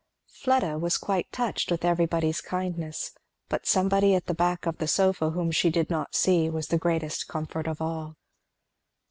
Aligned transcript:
Fleda 0.33 0.79
was 0.79 0.97
quite 0.97 1.31
touched 1.31 1.69
with 1.69 1.85
everybody's 1.85 2.41
kindness, 2.41 3.11
but 3.49 3.67
somebody 3.67 4.15
at 4.15 4.25
the 4.25 4.33
back 4.33 4.65
of 4.65 4.79
the 4.79 4.87
sofa 4.87 5.29
whom 5.29 5.51
she 5.51 5.69
did 5.69 5.91
not 5.91 6.15
see 6.15 6.49
was 6.49 6.69
the 6.69 6.79
greatest 6.79 7.27
comfort 7.27 7.67
of 7.67 7.79
all. 7.83 8.15